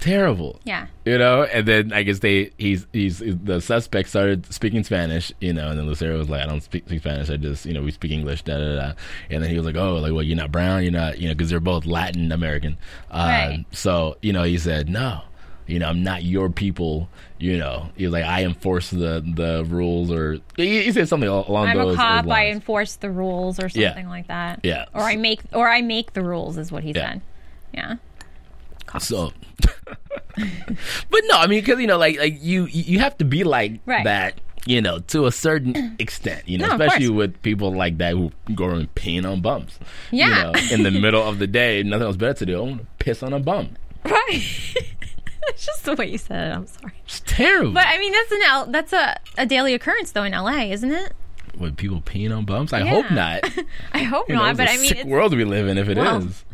[0.00, 0.60] Terrible.
[0.64, 0.86] Yeah.
[1.04, 5.52] you know and then i guess they he's he's the suspect started speaking spanish you
[5.52, 7.82] know and then lucero was like i don't speak, speak spanish i just you know
[7.82, 8.92] we speak english da da da
[9.30, 11.34] and then he was like oh like well you're not brown you're not you know
[11.34, 12.76] because they're both latin american
[13.10, 13.64] um, Right.
[13.72, 15.20] so you know he said no
[15.66, 17.08] you know i'm not your people
[17.38, 21.28] you know he was like i enforce the the rules or he, he said something
[21.28, 22.28] al- along I'm those, a cop.
[22.28, 23.88] I enforce the rules, or Yeah.
[23.90, 24.60] something like that.
[24.62, 24.86] Yeah.
[24.94, 27.12] Or I make, or I make the rules, is what he Yeah.
[27.12, 27.20] said.
[27.72, 27.94] Yeah.
[28.98, 29.32] So,
[30.36, 33.80] but no, I mean, because you know, like like you you have to be like
[33.86, 34.04] Right.
[34.04, 38.12] that, you know, to a certain extent, you know, No, especially with people like that
[38.14, 39.78] who go around peeing on bumps.
[40.10, 40.28] Yeah.
[40.28, 42.56] you know, in the middle of the day, nothing else better to do.
[42.58, 43.70] I want to piss on a bum.
[44.04, 44.30] Right.
[45.48, 46.54] it's just the way you said it.
[46.54, 46.92] I'm sorry.
[47.04, 47.72] It's terrible.
[47.72, 48.66] But I mean, that's an L.
[48.66, 51.12] That's a, a daily occurrence though in LA, isn't it?
[51.58, 53.40] with people peeing on bumps, I hope not.
[53.92, 54.50] I hope You know, not.
[54.52, 56.44] it's but a I mean, sick world we live in if it is.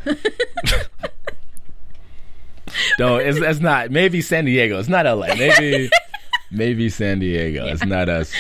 [2.99, 3.91] No, it's, it's not.
[3.91, 4.79] Maybe San Diego.
[4.79, 5.35] It's not LA.
[5.35, 5.91] Maybe.
[6.51, 7.67] Maybe San Diego.
[7.67, 8.33] It's not us.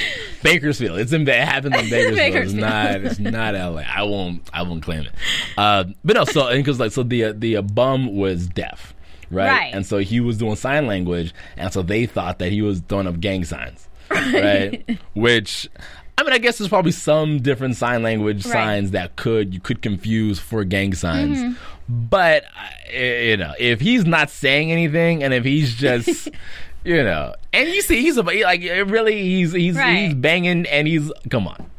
[0.42, 0.98] Bakersfield.
[1.00, 1.26] It's in.
[1.28, 2.36] It happens in Bakersfield.
[2.36, 3.00] It's not.
[3.02, 3.82] It's not LA.
[3.86, 4.48] I won't.
[4.52, 5.12] I won't claim it.
[5.58, 6.24] Uh, but no.
[6.24, 8.94] So because like so the uh, the uh, bum was deaf,
[9.30, 9.48] right?
[9.48, 9.74] Right.
[9.74, 13.08] And so he was doing sign language, and so they thought that he was throwing
[13.08, 14.98] up gang signs, right?
[15.14, 15.68] Which.
[16.18, 18.52] I mean, I guess there's probably some different sign language Right.
[18.52, 21.52] signs that could you could confuse for gang signs, Mm-hmm.
[21.88, 22.44] But
[22.92, 26.28] uh, you know, if he's not saying anything and if he's just,
[26.84, 31.12] you know, and you see he's a, like really he's he's he's banging and he's
[31.30, 31.70] come on,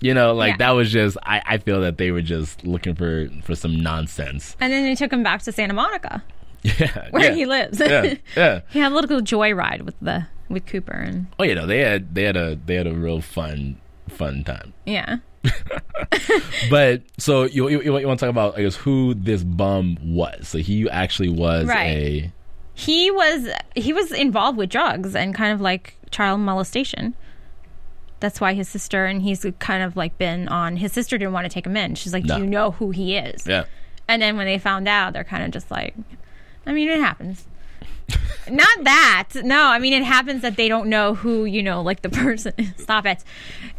[0.00, 0.56] you know, like Yeah.
[0.58, 4.56] that was just I I feel that they were just looking for for some nonsense.
[4.60, 6.22] and then they took him back to Santa Monica,
[6.62, 7.34] Yeah, where yeah.
[7.34, 7.80] he lives.
[7.80, 8.60] Yeah, yeah.
[8.70, 12.14] he had a little joyride with the with Cooper, and Oh, you know, they had
[12.14, 14.74] they had a they had a real fun fun time.
[14.84, 15.16] Yeah.
[16.70, 20.48] But so you you, you want to talk about I guess who this bum was?
[20.48, 21.86] So he actually was Right.
[21.86, 22.32] a
[22.74, 27.14] He was he was involved with drugs and kind of like child molestation.
[28.20, 30.76] That's why his sister and he's kind of like been on.
[30.76, 31.94] His sister didn't want to take him in.
[31.94, 32.36] She's like, No.
[32.36, 33.64] "Do you know who he is?" yeah.
[34.08, 35.94] And then when they found out, they're kind of just like,
[36.64, 37.46] I mean, it happens.
[38.50, 39.28] Not that.
[39.44, 42.52] No, I mean, it happens that they don't know who, you know, like the person.
[42.78, 43.24] Stop it.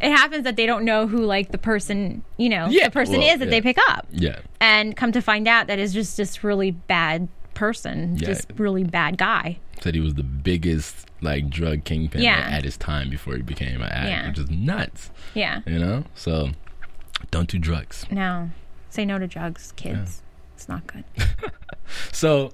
[0.02, 3.20] It happens that they don't know who, like, the person, you know, Yeah, the person
[3.20, 3.52] well, is that yeah.
[3.52, 4.08] they pick up.
[4.12, 4.40] Yeah.
[4.60, 8.28] And come to find out that is just this really bad person, Yeah.
[8.28, 9.58] just really bad guy.
[9.82, 12.48] Said he was the biggest like drug kingpin Yeah.
[12.52, 14.28] at his time before he became an addict, Yeah.
[14.30, 15.10] which is nuts.
[15.34, 15.62] Yeah.
[15.66, 16.04] You know?
[16.14, 16.50] So
[17.32, 18.06] don't do drugs.
[18.12, 18.52] No.
[18.90, 20.22] Say no to drugs, kids.
[20.56, 21.04] It's not good.
[22.12, 22.52] So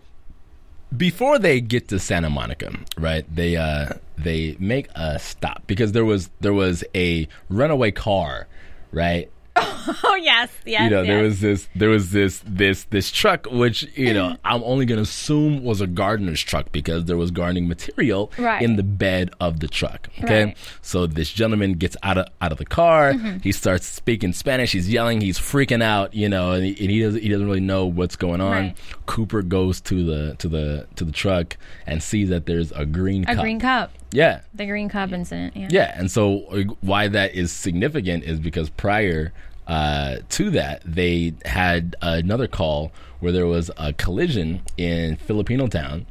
[0.96, 3.26] before they get to Santa Monica, right?
[3.34, 8.48] They uh they make a stop because there was there was a runaway car,
[8.92, 9.30] right?
[9.58, 10.50] oh, yes.
[10.66, 10.84] Yes.
[10.84, 14.64] you know, there was this there was this this this truck which, you know, I'm
[14.64, 18.62] only going to assume was a gardener's truck because there was gardening material Right.
[18.64, 20.46] in the bed of the truck, okay?
[20.46, 20.58] Right.
[20.82, 23.40] So this gentleman gets out of out of the car, Mm-hmm.
[23.40, 27.02] he starts speaking Spanish, he's yelling, he's freaking out, you know, and he, and he
[27.02, 28.52] doesn't he doesn't really know what's going on.
[28.52, 28.78] Right.
[29.06, 33.24] Cooper goes to the to the to the truck and sees that there's a green
[33.24, 33.38] a cup.
[33.44, 33.92] green cup.
[34.14, 34.42] Yeah.
[34.54, 35.58] The green cup incident.
[35.58, 35.68] Yeah.
[35.72, 36.40] Yeah, and so
[36.82, 39.34] why that is significant is because prior
[39.68, 46.06] uh, to that, they had another call where there was a collision in Filipinotown,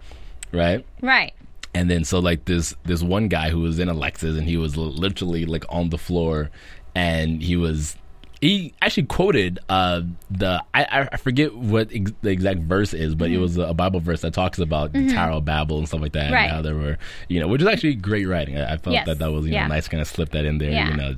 [0.52, 0.84] right?
[1.00, 1.32] Right.
[1.74, 4.56] And then so like this this one guy who was in a Lexus and he
[4.56, 6.50] was literally like on the floor,
[6.94, 7.96] and he was
[8.42, 13.30] he actually quoted uh, the I, I forget what ex- the exact verse is, but
[13.30, 16.12] it was a Bible verse that talks about the Tower of Babel and stuff like
[16.12, 16.34] that, Mm-hmm.
[16.34, 16.42] Right.
[16.44, 18.58] and how there were you know, which is actually great writing.
[18.58, 19.06] I, I felt Yes.
[19.06, 20.90] that that was you know nice, kind of slip that in there, Yeah.
[20.90, 21.14] you know,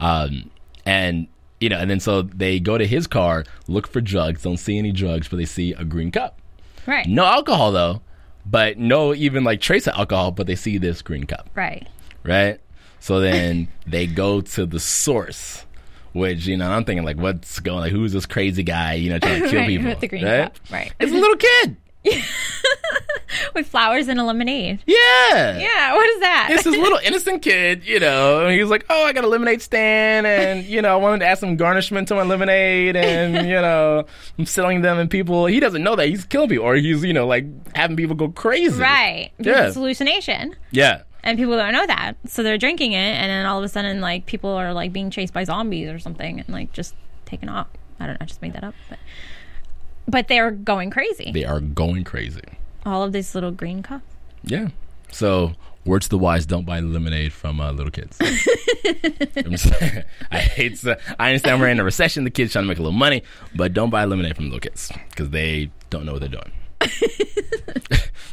[0.00, 0.50] um,
[0.84, 1.28] and.
[1.58, 4.76] You know, and then so they go to his car, look for drugs, don't see
[4.76, 6.38] any drugs, but they see a green cup.
[6.86, 7.06] Right.
[7.08, 8.02] No alcohol though,
[8.44, 11.88] but no even like trace of alcohol, but they see this green cup, Right.
[12.24, 12.60] right?
[13.00, 15.64] So then they go to the source,
[16.16, 17.80] which you know I'm thinking like, what's going?
[17.80, 18.94] Like, who's this crazy guy?
[18.94, 20.44] You know, trying to kill Right, people with the green right?
[20.44, 20.92] cup, right.
[20.98, 21.76] It's a little kid.
[23.54, 24.78] With flowers and a lemonade.
[24.86, 25.58] Yeah.
[25.58, 25.94] Yeah.
[25.94, 26.48] What is that?
[26.52, 28.46] It's this little innocent kid, you know.
[28.46, 31.26] And he's like, "Oh, I got a lemonade stand, and you know, I wanted to
[31.26, 34.04] add some garnishment to my lemonade, and you know,
[34.38, 37.12] I'm selling them, and people." He doesn't know that he's killing people, or he's you
[37.12, 38.80] know, like having people go crazy.
[38.80, 39.32] right.
[39.38, 39.66] Yeah.
[39.66, 40.54] It's hallucination.
[40.70, 41.02] Yeah.
[41.26, 42.14] And people don't know that.
[42.26, 45.10] So they're drinking it and then all of a sudden like people are like being
[45.10, 47.66] chased by zombies or something and like just taken off.
[48.00, 48.74] I don't know, I just made that up.
[48.88, 48.98] But
[50.08, 51.32] but they're going crazy.
[51.32, 52.42] They are going crazy.
[52.84, 54.04] all of these little green cups.
[54.44, 54.68] Yeah.
[55.10, 55.52] So,
[55.84, 58.16] words to the wise: don't buy lemonade from uh, little kids.
[60.30, 60.76] I hate.
[60.78, 62.24] To, I understand we're in a recession.
[62.24, 63.22] The kids trying to make a little money,
[63.54, 66.52] but don't buy lemonade from little kids because they don't know what they're doing.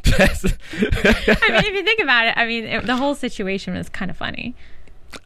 [0.05, 4.11] I mean, if you think about it, I mean, it, the whole situation was kind
[4.11, 4.55] of funny.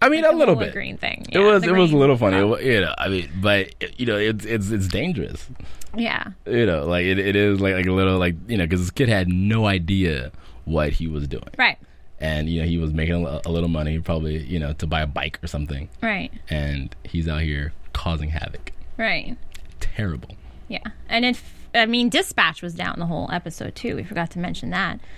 [0.01, 0.73] I mean, The a little bit.
[0.73, 1.25] green thing.
[1.31, 1.63] It was.
[1.63, 2.37] It was a little funny.
[2.37, 2.93] It you know.
[2.97, 5.47] I mean, but you know, it's it's it's dangerous.
[5.95, 6.25] Yeah.
[6.45, 8.91] You know, like it, it is like like a little like you know because this
[8.91, 10.31] kid had no idea
[10.65, 11.77] what he was doing, Right.
[12.19, 15.01] and you know he was making a, a little money probably you know to buy
[15.01, 15.87] a bike or something.
[16.01, 16.31] Right.
[16.49, 18.73] and he's out here causing havoc.
[18.97, 19.37] Right.
[19.79, 20.35] Terrible.
[20.67, 20.83] Yeah.
[21.07, 23.95] And if I mean dispatch was down the whole episode too.
[23.95, 24.99] We forgot to mention that.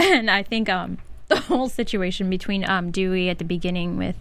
[0.00, 4.16] And I think um the whole situation between um Dewey at the beginning with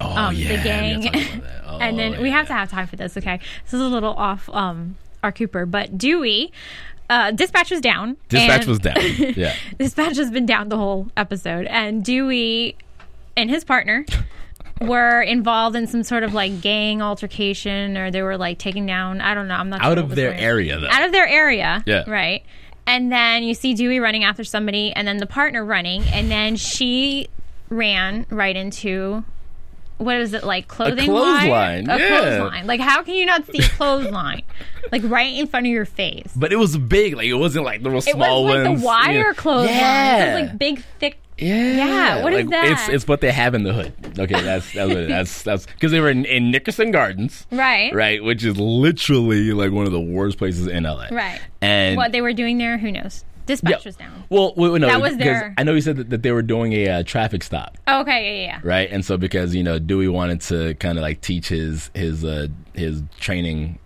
[0.00, 1.00] Oh um, yeah, the gang.
[1.02, 1.62] gotta talk about that.
[1.66, 3.40] Oh, and then we have to have time for this, okay?
[3.64, 6.52] This is a little off um our Cooper, but Dewey
[7.08, 8.16] uh, dispatch was down.
[8.28, 8.96] Dispatch was down.
[9.36, 12.76] Yeah, dispatch has been down the whole episode, and Dewey
[13.36, 14.04] and his partner
[14.80, 19.20] were involved in some sort of like gang altercation, or they were like taking down.
[19.20, 19.54] I don't know.
[19.54, 20.88] I'm not out sure of their area though.
[20.88, 21.82] Out of their area.
[21.86, 22.08] Yeah.
[22.08, 22.44] Right.
[22.86, 26.56] And then you see Dewey running after somebody, and then the partner running, and then
[26.56, 27.28] she
[27.68, 29.24] ran right into.
[29.98, 31.90] What is it like clothing clothesline, line?
[31.90, 32.08] A yeah.
[32.08, 32.66] clothesline.
[32.66, 34.42] Like how can you not see a clothesline?
[34.92, 36.32] like right in front of your face.
[36.36, 37.16] but it was big.
[37.16, 38.66] Like it wasn't like little small ones.
[38.66, 39.34] It was like the wire know.
[39.34, 39.76] clothesline.
[39.76, 40.16] Yeah.
[40.16, 41.18] It was like big, thick.
[41.38, 41.76] Yeah.
[41.76, 42.72] Yeah, what is like, that?
[42.72, 43.92] It's it's what they have in the hood.
[44.18, 47.92] Okay, that's that's what it, that's that's because they were in, in Nickerson Gardens, Right.
[47.94, 51.08] right, which is literally like one of the worst places in LA.
[51.10, 51.40] Right.
[51.60, 53.24] And What they were doing there, who knows?
[53.46, 53.78] Dispatch yeah.
[53.88, 54.24] was down.
[54.28, 56.42] Well, wait, wait, no, That was their- I know you said that, that they were
[56.42, 57.78] doing a uh, traffic stop.
[57.86, 58.90] Oh, okay, yeah, yeah, right?
[58.90, 62.48] And so because you know Dewey wanted to kind of like teach his his uh
[62.74, 63.78] his training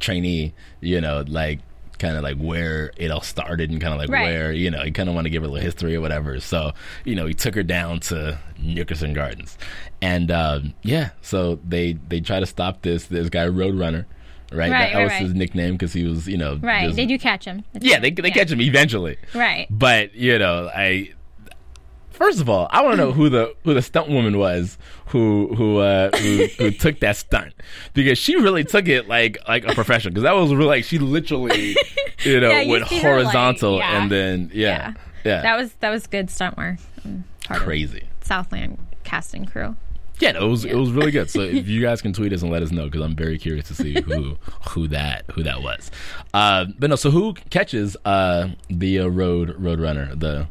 [0.00, 1.60] trainee, you know, like
[1.98, 4.22] kind of like where it all started and kind of like Right.
[4.22, 6.38] where you know he kind of want to give her a little history or whatever.
[6.38, 6.72] So
[7.04, 9.58] you know he took her down to Nickerson Gardens,
[10.00, 14.04] and um, yeah, so they they try to stop this this guy Roadrunner,
[14.52, 14.70] right?
[14.70, 15.22] Right, that right, was right.
[15.22, 16.84] his nickname because he was you know Right.
[16.86, 17.64] just- They do catch him.
[17.80, 19.66] yeah they they catch him eventually, Right.
[19.70, 21.10] but you know I.
[22.10, 25.54] First of all, I want to know who the who the stunt woman was who
[25.54, 27.54] who uh, who, who took that stunt
[27.94, 30.98] because she really took it like like a professional because that was really like she
[30.98, 31.76] literally
[32.24, 34.02] you know Yeah, you went her, like, horizontal yeah.
[34.02, 36.78] and then yeah yeah, That was that was good stunt work.
[37.46, 38.02] part crazy.
[38.22, 39.76] Southland casting crew.
[40.20, 41.30] Yeah, no, it was it was really good.
[41.30, 43.68] So if you guys can tweet us and let us know because I'm very curious
[43.68, 44.36] to see who
[44.70, 45.90] who that who that was.
[46.34, 50.46] Uh, but no, so who catches uh, the uh, road road runner the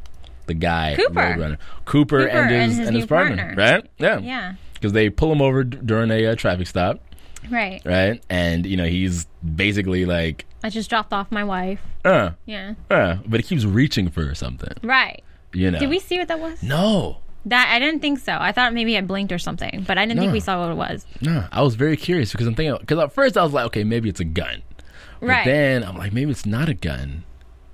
[0.45, 1.13] the guy Cooper.
[1.19, 3.55] road runner Cooper, Cooper and his and his and his partner, partner.
[3.61, 3.89] right?
[3.97, 4.53] Yeah, Yeah.
[4.73, 6.99] Because they pull him over d- during a uh, traffic stop,
[7.49, 7.81] Right.
[7.83, 8.23] right?
[8.29, 9.25] And you know he's
[9.55, 11.81] basically like, I just dropped off my wife.
[12.05, 12.75] uh, Yeah.
[12.89, 15.21] uh, but he keeps reaching for something, Right.
[15.51, 15.79] you know.
[15.79, 16.61] Did we see what that was?
[16.63, 18.35] No, That I didn't think so.
[18.39, 20.75] I thought maybe I blinked or something, but I didn't think we saw what it
[20.75, 21.05] was.
[21.21, 21.45] no.
[21.51, 24.09] I was very curious because I'm thinking because at first I was like, okay, maybe
[24.09, 24.61] it's a gun.
[25.19, 25.45] But Right.
[25.45, 27.23] then I'm like, maybe it's not a gun.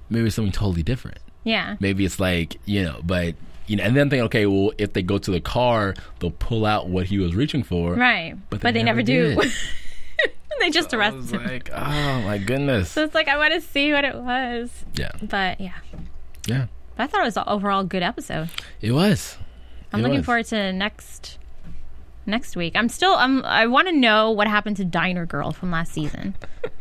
[0.10, 1.18] Maybe it's something totally different.
[1.44, 1.76] yeah.
[1.80, 3.36] Maybe it's like, you know, but,
[3.68, 6.66] you know, and then think, okay, well, if they go to the car, they'll pull
[6.66, 7.96] out what he was reaching for.
[7.96, 8.36] Right.
[8.50, 9.50] But But, they they, never never, do.
[10.60, 11.44] they just I arrest was him.
[11.46, 12.92] like, oh my goodness.
[12.92, 14.70] So it's like I want to see what it was.
[14.94, 15.12] Yeah.
[15.22, 15.74] But yeah.
[16.46, 16.68] Yeah.
[16.96, 18.50] But I thought it was an overall good episode.
[18.82, 19.38] It was.
[19.94, 20.26] I'm It looking was.
[20.26, 21.38] forward to next
[22.26, 22.76] next week.
[22.76, 26.36] I'm still I'm I want to know what happened to Diner Girl from last season.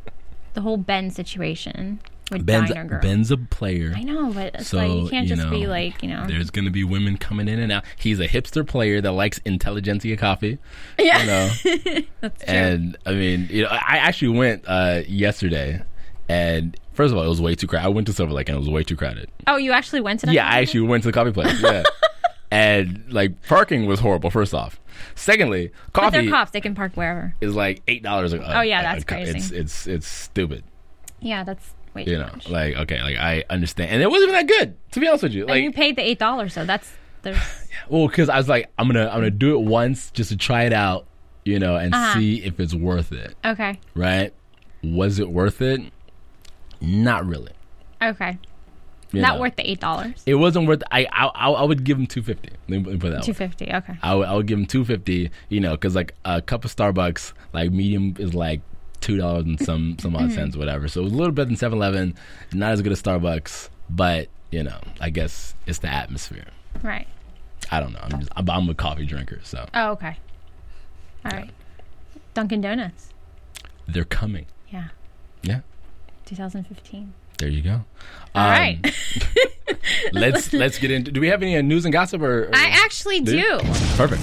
[0.54, 3.00] the whole Ben situation with Ben's, Diner Girl.
[3.02, 3.92] Ben's a player.
[3.94, 6.24] I know, but it's So, like you can't you just be like, you know.
[6.26, 7.84] There's going to be women coming in and out.
[7.96, 10.58] He's a hipster player that likes Intelligentsia coffee.
[10.98, 11.20] Yeah.
[11.20, 12.02] You know?
[12.22, 12.54] That's true.
[12.54, 15.82] And I mean, you know, I actually went uh, yesterday,
[16.28, 17.86] and first of all, it was way too crowded.
[17.86, 19.30] I went to Silver Lake, and it was way too crowded.
[19.46, 20.32] oh, you actually went to that?
[20.34, 21.52] Yeah, I actually went to the coffee place.
[21.62, 21.82] Yeah,
[22.52, 24.30] and like parking was horrible.
[24.30, 24.78] First off,
[25.14, 26.50] secondly, But coffee they're cops.
[26.50, 27.34] They can park wherever.
[27.40, 28.34] is like eight dollars.
[28.34, 29.38] Oh, yeah, that's crazy.
[29.38, 30.62] It's it's it's stupid.
[31.20, 32.48] Yeah, that's way You know, much.
[32.48, 34.76] like okay, like I understand, and it wasn't even that good.
[34.92, 37.38] To be honest with you, and like you paid the eight dollars, so that's there's
[37.88, 40.64] well, because I was like, I'm gonna I'm gonna do it once just to try
[40.64, 41.06] it out,
[41.44, 42.18] you know, and Uh-huh.
[42.18, 43.34] see if it's worth it.
[43.44, 44.32] okay, Right?
[44.84, 45.80] Was it worth it?
[46.80, 47.52] Not really.
[48.02, 48.36] okay,
[49.12, 50.22] not worth the eight dollars.
[50.26, 50.82] It wasn't worth.
[50.90, 52.50] I I I would give him two fifty.
[52.68, 53.22] Let me put that.
[53.22, 53.72] Two fifty.
[53.72, 53.94] Okay.
[54.02, 55.30] I would, I would give him two fifty.
[55.48, 58.60] You know, because like a cup of Starbucks, like medium is like
[59.00, 60.24] two dollars and some some Mm-hmm.
[60.24, 60.88] odd cents, whatever.
[60.88, 62.14] So it was a little better than Seven Eleven.
[62.52, 66.46] Not as good as Starbucks, but you know, I guess it's the atmosphere.
[66.82, 67.06] Right.
[67.70, 68.00] I don't know.
[68.02, 70.16] I'm just I'm, I'm a coffee drinker, so Oh, okay.
[71.24, 71.50] All right.
[72.34, 73.10] Dunkin' Donuts.
[73.86, 74.46] they're coming.
[74.70, 74.88] Yeah.
[75.42, 75.60] Yeah,
[76.26, 77.12] 2015.
[77.38, 77.80] There you go.
[78.34, 78.94] All Um, right.
[80.12, 81.10] let's let's get into.
[81.12, 82.44] Do we have any uh, news and gossip or?
[82.44, 83.58] or I actually do you?
[83.58, 83.66] do.
[83.96, 84.22] Perfect.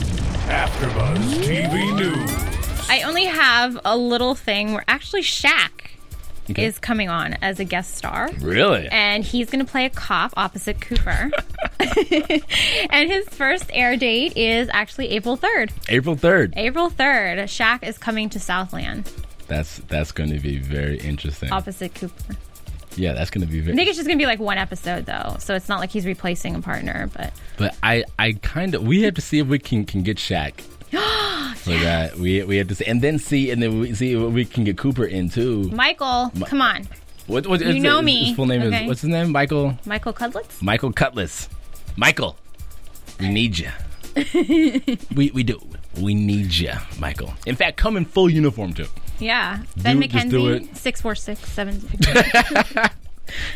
[0.50, 2.90] AfterBuzz TV News.
[2.90, 5.70] I only have a little thing where actually Shaq
[6.50, 6.66] Okay.
[6.66, 8.32] is coming on as a guest star.
[8.40, 8.88] Really?
[8.88, 11.30] And he's going to play a cop opposite Cooper.
[12.90, 15.72] and his first air date is actually April 3rd.
[15.90, 16.54] April third.
[16.58, 19.12] April 3rd, Shaq is coming to Southland
[19.48, 21.52] That's that's going to be very interesting.
[21.52, 22.36] opposite Cooper.
[23.00, 25.38] Yeah, that's to be I think it's just to be like one episode though.
[25.40, 29.04] So it's not like he's replacing a partner, but But I, I kind of we
[29.04, 30.60] have to see if we can can get Shaq
[31.56, 32.18] for that.
[32.18, 34.66] We we have to see, and then see, and then we see if we can
[34.66, 35.64] get Cooper in too.
[35.72, 36.88] Michael, come on.
[37.28, 38.84] What, what You know his, me, His full name okay?
[38.84, 39.32] is what's his name?
[39.32, 40.62] Michael Michael Cudlitz?
[40.62, 41.48] Michael Cudlitz.
[41.96, 42.36] Michael,
[43.20, 43.70] we need you.
[45.16, 45.60] we we do.
[45.98, 47.34] We need you, Michael.
[47.46, 48.86] In fact, come in full uniform too.
[49.20, 49.60] Yeah.
[49.78, 50.78] Ben Do- just do McKenzie, it.
[50.78, 51.82] 646 7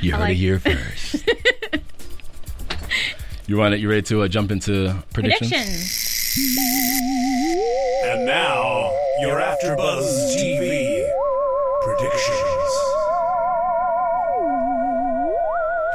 [0.01, 1.23] You heard like- it here first.
[3.47, 3.79] you want it?
[3.79, 5.49] You ready to uh, jump into predictions?
[5.51, 6.09] Predictions.
[8.05, 8.91] And now,
[9.21, 11.07] your AfterBuzz TV
[11.83, 12.71] predictions.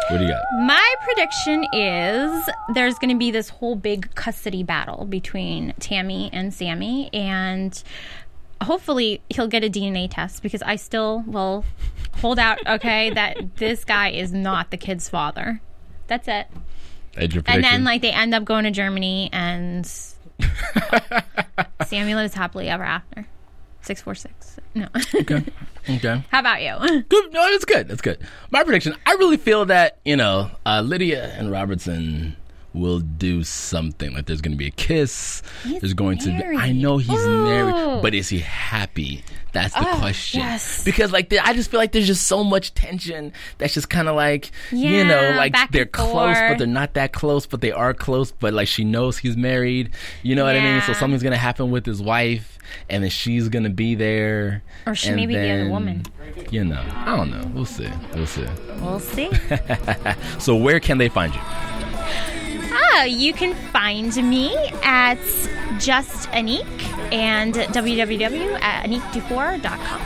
[0.08, 0.42] What do you got?
[0.60, 6.52] My prediction is there's going to be this whole big custody battle between Tammy and
[6.52, 7.82] Sammy, and
[8.62, 11.64] hopefully he'll get a DNA test because I still will
[12.16, 15.60] hold out, okay, that this guy is not the kid's father.
[16.06, 16.46] That's it.
[17.54, 19.86] And then, like, they end up going to Germany, and
[21.86, 23.26] Sammy lives happily ever after.
[23.88, 24.60] 646.
[24.74, 24.88] No.
[25.20, 25.44] okay.
[25.90, 26.22] Okay.
[26.30, 27.02] How about you?
[27.08, 27.32] Good.
[27.32, 27.90] No, it's good.
[27.90, 28.18] It's good.
[28.50, 28.94] My prediction.
[29.06, 32.36] I really feel that you know uh, Lydia and Robertson
[32.78, 34.12] will do something.
[34.14, 35.42] Like there's going to be a kiss.
[35.64, 36.56] He's there's going to be.
[36.56, 37.44] I know he's Ooh.
[37.44, 38.00] married, oh.
[38.00, 39.22] but is he happy?
[39.52, 40.40] That's the Oh, question.
[40.40, 40.84] yes.
[40.84, 43.32] Because like I just feel like there's just so much tension.
[43.56, 47.46] That's just kind of like you know, like they're close, but they're not that close,
[47.46, 48.30] but they are close.
[48.30, 49.90] But like she knows he's married.
[50.22, 50.80] You know what I mean?
[50.82, 52.58] So something's gonna happen with his wife,
[52.90, 54.62] and then she's gonna be there.
[54.86, 56.04] Or she may be the other woman.
[56.50, 57.50] You know, I don't know.
[57.54, 57.88] We'll see.
[58.14, 58.46] We'll see.
[58.80, 59.30] We'll see.
[60.38, 61.40] So where can they find you?
[63.00, 65.18] Ah, you can find me at
[65.78, 66.66] Just Anik
[67.12, 70.00] and www at anikdufour.com.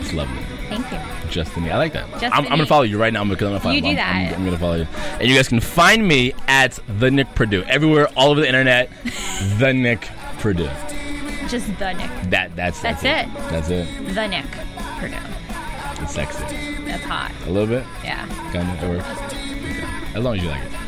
[0.00, 0.44] It's lovely.
[0.68, 1.00] Thank you.
[1.28, 2.04] Justin, I like that.
[2.22, 4.14] I'm, I'm gonna follow you right now because I'm gonna follow You You do that.
[4.14, 4.86] I'm, I'm gonna follow you,
[5.18, 8.90] and you guys can find me at the Nick Purdue everywhere, all over the internet.
[9.58, 10.70] the Nick Purdue.
[11.48, 12.10] Just the Nick.
[12.30, 13.26] That that's That's it.
[13.26, 13.34] it.
[13.50, 14.14] That's it.
[14.14, 14.46] The Nick.
[15.00, 15.16] Purdue.
[16.00, 16.44] It's sexy.
[16.84, 17.32] That's hot.
[17.46, 17.84] A little bit.
[18.04, 18.24] Yeah.
[18.52, 18.84] Kind of.
[18.84, 19.34] It works.
[19.34, 20.14] Okay.
[20.14, 20.87] As long as you like it.